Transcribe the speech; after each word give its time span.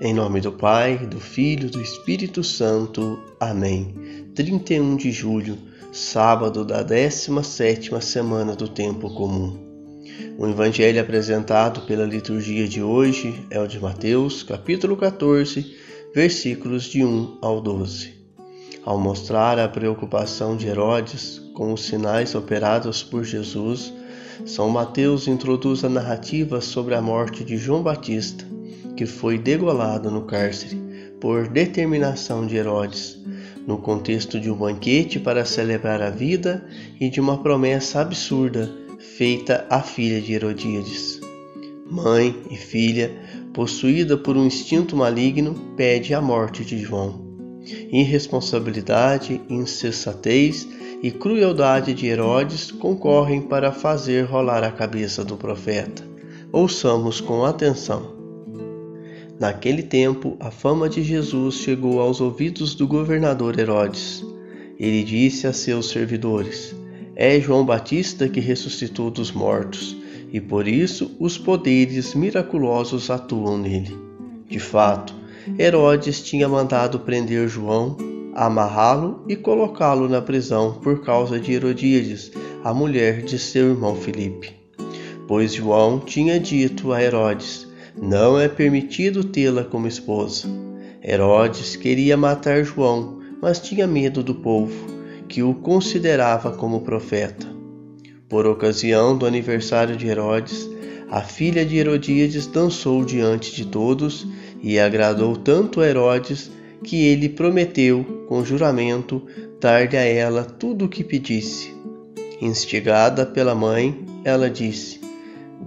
Em 0.00 0.14
nome 0.14 0.40
do 0.40 0.52
Pai, 0.52 0.96
do 0.96 1.18
Filho, 1.18 1.68
do 1.68 1.82
Espírito 1.82 2.44
Santo. 2.44 3.18
Amém. 3.40 4.30
31 4.32 4.94
de 4.94 5.10
julho, 5.10 5.58
sábado 5.92 6.64
da 6.64 6.84
17ª 6.84 8.00
semana 8.00 8.54
do 8.54 8.68
tempo 8.68 9.12
comum. 9.12 9.58
O 10.38 10.46
evangelho 10.46 11.00
apresentado 11.00 11.80
pela 11.80 12.04
liturgia 12.04 12.68
de 12.68 12.80
hoje 12.80 13.44
é 13.50 13.58
o 13.58 13.66
de 13.66 13.80
Mateus, 13.80 14.44
capítulo 14.44 14.96
14, 14.96 15.74
versículos 16.14 16.84
de 16.84 17.04
1 17.04 17.38
ao 17.42 17.60
12. 17.60 18.14
Ao 18.84 18.96
mostrar 18.96 19.58
a 19.58 19.68
preocupação 19.68 20.56
de 20.56 20.68
Herodes 20.68 21.42
com 21.54 21.72
os 21.72 21.84
sinais 21.84 22.36
operados 22.36 23.02
por 23.02 23.24
Jesus, 23.24 23.92
São 24.46 24.70
Mateus 24.70 25.26
introduz 25.26 25.82
a 25.82 25.88
narrativa 25.88 26.60
sobre 26.60 26.94
a 26.94 27.02
morte 27.02 27.42
de 27.42 27.56
João 27.56 27.82
Batista 27.82 28.46
que 28.98 29.06
foi 29.06 29.38
degolado 29.38 30.10
no 30.10 30.22
cárcere 30.22 30.76
por 31.20 31.46
determinação 31.46 32.44
de 32.44 32.56
Herodes, 32.56 33.16
no 33.64 33.78
contexto 33.78 34.40
de 34.40 34.50
um 34.50 34.56
banquete 34.56 35.20
para 35.20 35.44
celebrar 35.44 36.02
a 36.02 36.10
vida 36.10 36.66
e 37.00 37.08
de 37.08 37.20
uma 37.20 37.38
promessa 37.38 38.00
absurda 38.00 38.68
feita 38.98 39.64
à 39.70 39.80
filha 39.82 40.20
de 40.20 40.32
Herodíades. 40.32 41.20
Mãe 41.88 42.34
e 42.50 42.56
filha, 42.56 43.12
possuída 43.54 44.16
por 44.16 44.36
um 44.36 44.44
instinto 44.44 44.96
maligno, 44.96 45.54
pede 45.76 46.12
a 46.12 46.20
morte 46.20 46.64
de 46.64 46.78
João. 46.78 47.24
Irresponsabilidade, 47.92 49.40
insensatez 49.48 50.66
e 51.04 51.12
crueldade 51.12 51.94
de 51.94 52.08
Herodes 52.08 52.72
concorrem 52.72 53.42
para 53.42 53.70
fazer 53.70 54.24
rolar 54.24 54.64
a 54.64 54.72
cabeça 54.72 55.24
do 55.24 55.36
profeta. 55.36 56.02
Ouçamos 56.50 57.20
com 57.20 57.44
atenção. 57.44 58.17
Naquele 59.38 59.84
tempo, 59.84 60.36
a 60.40 60.50
fama 60.50 60.88
de 60.88 61.00
Jesus 61.00 61.56
chegou 61.56 62.00
aos 62.00 62.20
ouvidos 62.20 62.74
do 62.74 62.88
governador 62.88 63.56
Herodes. 63.56 64.24
Ele 64.76 65.04
disse 65.04 65.46
a 65.46 65.52
seus 65.52 65.90
servidores: 65.90 66.74
É 67.14 67.38
João 67.38 67.64
Batista 67.64 68.28
que 68.28 68.40
ressuscitou 68.40 69.12
dos 69.12 69.30
mortos, 69.30 69.96
e 70.32 70.40
por 70.40 70.66
isso 70.66 71.12
os 71.20 71.38
poderes 71.38 72.16
miraculosos 72.16 73.10
atuam 73.10 73.56
nele. 73.56 73.96
De 74.48 74.58
fato, 74.58 75.14
Herodes 75.56 76.20
tinha 76.20 76.48
mandado 76.48 76.98
prender 76.98 77.48
João, 77.48 77.96
amarrá-lo 78.34 79.22
e 79.28 79.36
colocá-lo 79.36 80.08
na 80.08 80.20
prisão 80.20 80.80
por 80.82 81.02
causa 81.02 81.38
de 81.38 81.52
Herodíades, 81.52 82.32
a 82.64 82.74
mulher 82.74 83.22
de 83.22 83.38
seu 83.38 83.70
irmão 83.70 83.94
Filipe. 83.94 84.50
Pois 85.28 85.54
João 85.54 86.00
tinha 86.00 86.40
dito 86.40 86.92
a 86.92 87.00
Herodes: 87.00 87.67
não 88.00 88.38
é 88.38 88.48
permitido 88.48 89.24
tê-la 89.24 89.64
como 89.64 89.86
esposa. 89.86 90.48
Herodes 91.02 91.76
queria 91.76 92.16
matar 92.16 92.64
João, 92.64 93.20
mas 93.40 93.60
tinha 93.60 93.86
medo 93.86 94.22
do 94.22 94.34
povo, 94.34 94.74
que 95.28 95.42
o 95.42 95.54
considerava 95.54 96.52
como 96.52 96.80
profeta. 96.80 97.46
Por 98.28 98.46
ocasião 98.46 99.16
do 99.16 99.26
aniversário 99.26 99.96
de 99.96 100.06
Herodes, 100.06 100.68
a 101.10 101.22
filha 101.22 101.64
de 101.64 101.76
Herodíades 101.76 102.46
dançou 102.46 103.04
diante 103.04 103.54
de 103.54 103.64
todos 103.64 104.26
e 104.62 104.78
agradou 104.78 105.36
tanto 105.36 105.82
Herodes 105.82 106.50
que 106.84 107.06
ele 107.06 107.28
prometeu, 107.28 108.24
com 108.28 108.44
juramento, 108.44 109.22
dar-lhe 109.60 109.96
a 109.96 110.04
ela 110.04 110.44
tudo 110.44 110.84
o 110.84 110.88
que 110.88 111.02
pedisse. 111.02 111.74
Instigada 112.40 113.24
pela 113.24 113.54
mãe, 113.54 114.04
ela 114.24 114.50
disse: 114.50 115.00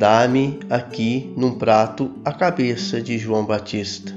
Dá-me 0.00 0.58
aqui 0.70 1.30
num 1.36 1.58
prato 1.58 2.10
a 2.24 2.32
cabeça 2.32 3.02
de 3.02 3.18
João 3.18 3.44
Batista. 3.44 4.10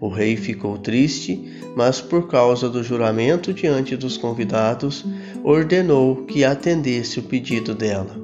O 0.00 0.08
rei 0.08 0.38
ficou 0.38 0.78
triste, 0.78 1.52
mas 1.76 2.00
por 2.00 2.28
causa 2.28 2.66
do 2.70 2.82
juramento 2.82 3.52
diante 3.52 3.94
dos 3.94 4.16
convidados, 4.16 5.04
ordenou 5.44 6.24
que 6.24 6.46
atendesse 6.46 7.18
o 7.18 7.24
pedido 7.24 7.74
dela 7.74 8.16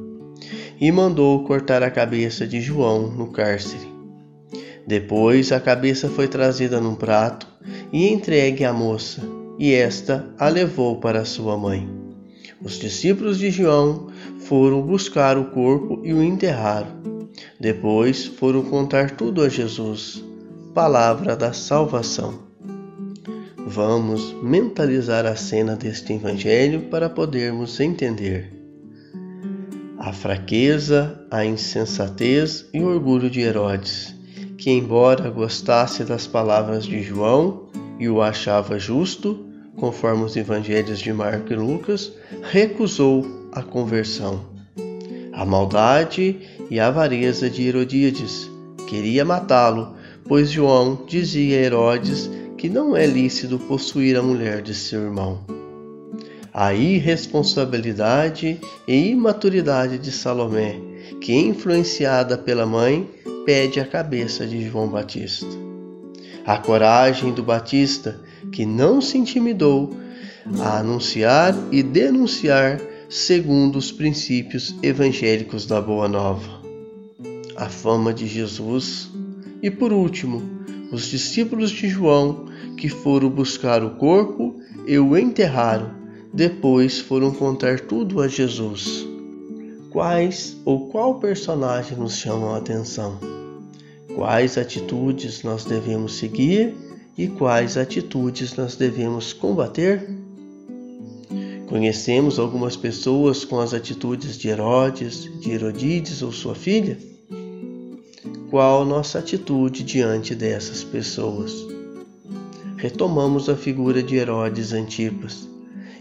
e 0.80 0.90
mandou 0.90 1.44
cortar 1.44 1.82
a 1.82 1.90
cabeça 1.90 2.46
de 2.46 2.58
João 2.58 3.10
no 3.10 3.26
cárcere. 3.26 3.86
Depois 4.86 5.52
a 5.52 5.60
cabeça 5.60 6.08
foi 6.08 6.26
trazida 6.26 6.80
num 6.80 6.94
prato 6.94 7.46
e 7.92 8.08
entregue 8.08 8.64
à 8.64 8.72
moça, 8.72 9.20
e 9.58 9.74
esta 9.74 10.24
a 10.38 10.48
levou 10.48 10.96
para 10.96 11.26
sua 11.26 11.54
mãe. 11.54 11.86
Os 12.62 12.78
discípulos 12.78 13.38
de 13.38 13.50
João 13.50 14.08
foram 14.48 14.80
buscar 14.80 15.36
o 15.36 15.44
corpo 15.44 16.00
e 16.02 16.12
o 16.14 16.22
enterraram. 16.22 16.88
Depois 17.60 18.24
foram 18.24 18.62
contar 18.62 19.10
tudo 19.10 19.42
a 19.42 19.48
Jesus. 19.48 20.24
Palavra 20.74 21.36
da 21.36 21.52
salvação. 21.52 22.48
Vamos 23.66 24.32
mentalizar 24.42 25.26
a 25.26 25.36
cena 25.36 25.76
deste 25.76 26.14
evangelho 26.14 26.84
para 26.90 27.10
podermos 27.10 27.78
entender. 27.78 28.50
A 29.98 30.14
fraqueza, 30.14 31.20
a 31.30 31.44
insensatez 31.44 32.66
e 32.72 32.80
o 32.80 32.86
orgulho 32.86 33.28
de 33.28 33.40
Herodes, 33.40 34.14
que, 34.56 34.70
embora 34.70 35.28
gostasse 35.28 36.04
das 36.04 36.26
palavras 36.26 36.86
de 36.86 37.02
João 37.02 37.68
e 37.98 38.08
o 38.08 38.22
achava 38.22 38.78
justo, 38.78 39.44
conforme 39.76 40.24
os 40.24 40.36
evangelhos 40.36 41.00
de 41.00 41.12
Marcos 41.12 41.50
e 41.50 41.54
Lucas, 41.54 42.12
recusou 42.50 43.37
a 43.52 43.62
conversão. 43.62 44.40
A 45.32 45.44
maldade 45.44 46.40
e 46.70 46.80
a 46.80 46.88
avareza 46.88 47.48
de 47.48 47.66
Herodíades 47.66 48.50
queria 48.88 49.24
matá-lo, 49.24 49.94
pois 50.26 50.50
João 50.50 51.04
dizia 51.06 51.58
a 51.58 51.62
Herodes 51.62 52.30
que 52.56 52.68
não 52.68 52.96
é 52.96 53.06
lícito 53.06 53.58
possuir 53.58 54.16
a 54.16 54.22
mulher 54.22 54.60
de 54.62 54.74
seu 54.74 55.02
irmão. 55.02 55.44
A 56.52 56.74
irresponsabilidade 56.74 58.60
e 58.86 59.10
imaturidade 59.10 59.96
de 59.96 60.10
Salomé, 60.10 60.76
que 61.20 61.32
influenciada 61.32 62.36
pela 62.36 62.66
mãe, 62.66 63.08
pede 63.46 63.78
a 63.78 63.86
cabeça 63.86 64.44
de 64.44 64.68
João 64.68 64.88
Batista. 64.88 65.46
A 66.44 66.58
coragem 66.58 67.32
do 67.32 67.42
Batista, 67.42 68.20
que 68.50 68.66
não 68.66 69.00
se 69.00 69.16
intimidou 69.18 69.96
a 70.60 70.78
anunciar 70.78 71.54
e 71.70 71.82
denunciar 71.82 72.80
segundo 73.08 73.76
os 73.76 73.90
princípios 73.90 74.74
evangélicos 74.82 75.64
da 75.64 75.80
Boa 75.80 76.06
Nova. 76.06 76.60
A 77.56 77.68
fama 77.68 78.12
de 78.12 78.26
Jesus 78.26 79.10
e, 79.62 79.70
por 79.70 79.94
último, 79.94 80.42
os 80.92 81.06
discípulos 81.06 81.70
de 81.70 81.88
João 81.88 82.46
que 82.76 82.88
foram 82.88 83.30
buscar 83.30 83.82
o 83.82 83.96
corpo 83.96 84.60
e 84.86 84.98
o 84.98 85.16
enterraram, 85.16 85.90
depois 86.34 86.98
foram 86.98 87.32
contar 87.32 87.80
tudo 87.80 88.20
a 88.20 88.28
Jesus. 88.28 89.06
Quais 89.90 90.56
ou 90.66 90.88
qual 90.88 91.18
personagem 91.18 91.96
nos 91.96 92.14
chamam 92.14 92.54
a 92.54 92.58
atenção? 92.58 93.18
Quais 94.14 94.58
atitudes 94.58 95.42
nós 95.42 95.64
devemos 95.64 96.18
seguir 96.18 96.74
e 97.16 97.26
quais 97.26 97.78
atitudes 97.78 98.54
nós 98.54 98.76
devemos 98.76 99.32
combater? 99.32 100.17
Conhecemos 101.68 102.38
algumas 102.38 102.76
pessoas 102.76 103.44
com 103.44 103.60
as 103.60 103.74
atitudes 103.74 104.38
de 104.38 104.48
Herodes, 104.48 105.28
de 105.38 105.50
Herodíades 105.50 106.22
ou 106.22 106.32
sua 106.32 106.54
filha? 106.54 106.96
Qual 108.48 108.86
nossa 108.86 109.18
atitude 109.18 109.82
diante 109.82 110.34
dessas 110.34 110.82
pessoas? 110.82 111.52
Retomamos 112.78 113.50
a 113.50 113.54
figura 113.54 114.02
de 114.02 114.16
Herodes 114.16 114.72
Antipas. 114.72 115.46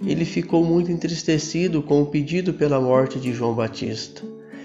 Ele 0.05 0.23
ficou 0.23 0.63
muito 0.63 0.89
entristecido 0.89 1.81
com 1.81 2.01
o 2.01 2.05
pedido 2.05 2.53
pela 2.53 2.79
morte 2.79 3.19
de 3.19 3.33
João 3.33 3.53
Batista. 3.53 4.21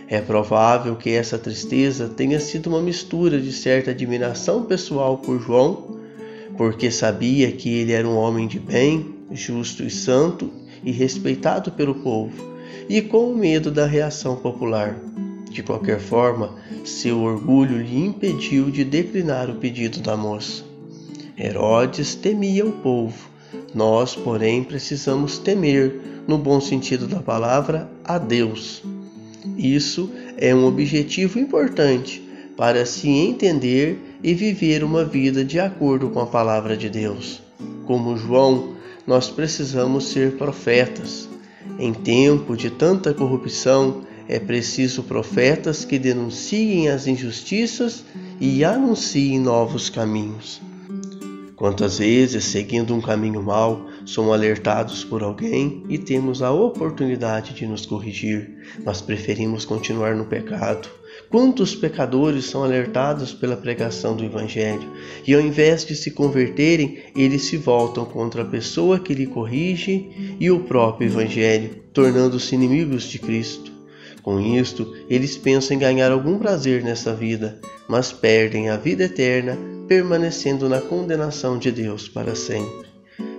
É 0.06 0.20
provável 0.20 0.94
que 0.94 1.10
essa 1.10 1.36
tristeza 1.36 2.08
tenha 2.08 2.38
sido 2.38 2.68
uma 2.68 2.80
mistura 2.80 3.40
de 3.40 3.52
certa 3.52 3.90
admiração 3.90 4.66
pessoal 4.66 5.18
por 5.18 5.40
João, 5.40 5.98
porque 6.56 6.92
sabia 6.92 7.50
que 7.50 7.74
ele 7.74 7.90
era 7.90 8.06
um 8.06 8.16
homem 8.16 8.46
de 8.46 8.60
bem, 8.60 9.16
justo 9.32 9.82
e 9.82 9.90
santo 9.90 10.61
e 10.84 10.90
respeitado 10.90 11.72
pelo 11.72 11.94
povo, 11.96 12.56
e 12.88 13.00
com 13.00 13.30
o 13.30 13.36
medo 13.36 13.70
da 13.70 13.86
reação 13.86 14.36
popular. 14.36 14.96
De 15.50 15.62
qualquer 15.62 16.00
forma, 16.00 16.54
seu 16.84 17.20
orgulho 17.20 17.78
lhe 17.78 18.04
impediu 18.04 18.70
de 18.70 18.84
declinar 18.84 19.50
o 19.50 19.56
pedido 19.56 20.00
da 20.00 20.16
moça. 20.16 20.64
Herodes 21.38 22.14
temia 22.14 22.64
o 22.64 22.72
povo. 22.72 23.28
Nós, 23.74 24.14
porém, 24.14 24.64
precisamos 24.64 25.38
temer, 25.38 26.00
no 26.26 26.38
bom 26.38 26.60
sentido 26.60 27.06
da 27.06 27.20
palavra, 27.20 27.90
a 28.04 28.16
Deus. 28.16 28.82
Isso 29.56 30.10
é 30.38 30.54
um 30.54 30.64
objetivo 30.64 31.38
importante 31.38 32.22
para 32.56 32.86
se 32.86 33.08
entender 33.08 33.98
e 34.22 34.34
viver 34.34 34.84
uma 34.84 35.04
vida 35.04 35.44
de 35.44 35.58
acordo 35.58 36.10
com 36.10 36.20
a 36.20 36.26
palavra 36.26 36.76
de 36.76 36.88
Deus. 36.88 37.42
Como 37.86 38.16
João 38.16 38.71
nós 39.06 39.28
precisamos 39.28 40.04
ser 40.08 40.36
profetas. 40.36 41.28
Em 41.78 41.92
tempo 41.92 42.56
de 42.56 42.70
tanta 42.70 43.14
corrupção, 43.14 44.02
é 44.28 44.38
preciso 44.38 45.02
profetas 45.02 45.84
que 45.84 45.98
denunciem 45.98 46.88
as 46.88 47.06
injustiças 47.06 48.04
e 48.40 48.64
anunciem 48.64 49.38
novos 49.38 49.90
caminhos. 49.90 50.60
Quantas 51.56 51.98
vezes, 51.98 52.44
seguindo 52.44 52.94
um 52.94 53.00
caminho 53.00 53.42
mau, 53.42 53.86
somos 54.04 54.32
alertados 54.32 55.04
por 55.04 55.22
alguém 55.22 55.84
e 55.88 55.96
temos 55.96 56.42
a 56.42 56.50
oportunidade 56.50 57.54
de 57.54 57.66
nos 57.66 57.86
corrigir, 57.86 58.50
mas 58.84 59.00
preferimos 59.00 59.64
continuar 59.64 60.16
no 60.16 60.24
pecado. 60.24 60.88
Quantos 61.30 61.74
pecadores 61.74 62.44
são 62.44 62.62
alertados 62.62 63.32
pela 63.32 63.56
pregação 63.56 64.14
do 64.14 64.24
Evangelho 64.24 64.86
e, 65.26 65.34
ao 65.34 65.40
invés 65.40 65.84
de 65.84 65.96
se 65.96 66.10
converterem, 66.10 66.98
eles 67.16 67.42
se 67.42 67.56
voltam 67.56 68.04
contra 68.04 68.42
a 68.42 68.46
pessoa 68.46 68.98
que 68.98 69.14
lhe 69.14 69.26
corrige 69.26 70.36
e 70.38 70.50
o 70.50 70.60
próprio 70.60 71.08
Evangelho, 71.08 71.70
tornando-se 71.92 72.54
inimigos 72.54 73.04
de 73.04 73.18
Cristo. 73.18 73.72
Com 74.22 74.40
isto, 74.40 74.94
eles 75.08 75.36
pensam 75.36 75.76
em 75.76 75.80
ganhar 75.80 76.12
algum 76.12 76.38
prazer 76.38 76.84
nessa 76.84 77.14
vida, 77.14 77.58
mas 77.88 78.12
perdem 78.12 78.68
a 78.68 78.76
vida 78.76 79.04
eterna 79.04 79.58
permanecendo 79.88 80.68
na 80.68 80.80
condenação 80.80 81.58
de 81.58 81.72
Deus 81.72 82.08
para 82.08 82.34
sempre. 82.34 82.91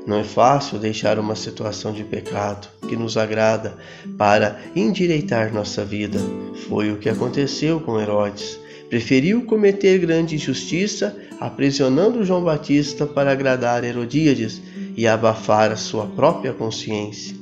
Não 0.06 0.18
é 0.18 0.24
fácil 0.24 0.78
deixar 0.78 1.18
uma 1.18 1.36
situação 1.36 1.94
de 1.94 2.04
pecado 2.04 2.68
que 2.90 2.96
nos 2.96 3.16
agrada 3.16 3.78
para 4.18 4.60
endireitar 4.76 5.54
nossa 5.54 5.86
vida. 5.86 6.20
Foi 6.68 6.92
o 6.92 6.98
que 6.98 7.08
aconteceu 7.08 7.80
com 7.80 8.00
Herodes. 8.00 8.60
Preferiu 8.90 9.46
cometer 9.46 9.98
grande 10.00 10.36
injustiça, 10.36 11.16
aprisionando 11.40 12.26
João 12.26 12.44
Batista 12.44 13.08
para 13.08 13.32
agradar 13.32 13.86
Herodíades 13.86 14.62
e 14.98 15.08
abafar 15.08 15.72
a 15.72 15.78
sua 15.78 16.06
própria 16.06 16.52
consciência. 16.52 17.36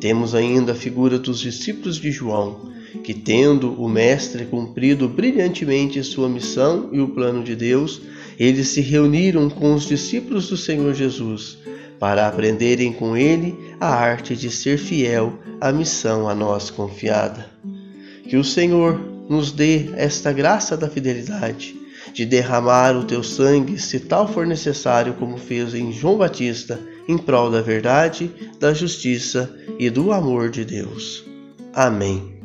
Temos 0.00 0.36
ainda 0.36 0.72
a 0.72 0.76
figura 0.76 1.18
dos 1.18 1.40
discípulos 1.40 1.96
de 1.96 2.12
João, 2.12 2.70
que, 3.02 3.12
tendo 3.12 3.72
o 3.72 3.88
Mestre 3.88 4.44
cumprido 4.44 5.08
brilhantemente 5.08 6.02
sua 6.04 6.28
missão 6.28 6.90
e 6.92 7.00
o 7.00 7.08
plano 7.08 7.42
de 7.42 7.56
Deus, 7.56 8.00
eles 8.38 8.68
se 8.68 8.80
reuniram 8.80 9.50
com 9.50 9.74
os 9.74 9.84
discípulos 9.84 10.48
do 10.48 10.56
Senhor 10.56 10.94
Jesus 10.94 11.58
para 11.98 12.26
aprenderem 12.26 12.92
com 12.92 13.16
ele 13.16 13.74
a 13.80 13.88
arte 13.88 14.36
de 14.36 14.50
ser 14.50 14.78
fiel 14.78 15.38
à 15.60 15.72
missão 15.72 16.28
a 16.28 16.34
nós 16.34 16.70
confiada. 16.70 17.46
Que 18.28 18.36
o 18.36 18.44
Senhor 18.44 18.98
nos 19.28 19.52
dê 19.52 19.90
esta 19.94 20.32
graça 20.32 20.76
da 20.76 20.88
fidelidade, 20.88 21.76
de 22.12 22.24
derramar 22.24 22.96
o 22.96 23.04
teu 23.04 23.22
sangue, 23.22 23.78
se 23.78 24.00
tal 24.00 24.26
for 24.26 24.46
necessário, 24.46 25.14
como 25.14 25.36
fez 25.36 25.74
em 25.74 25.92
João 25.92 26.16
Batista, 26.16 26.80
em 27.06 27.18
prol 27.18 27.50
da 27.50 27.60
verdade, 27.60 28.30
da 28.58 28.72
justiça 28.72 29.54
e 29.78 29.90
do 29.90 30.12
amor 30.12 30.50
de 30.50 30.64
Deus. 30.64 31.24
Amém. 31.74 32.37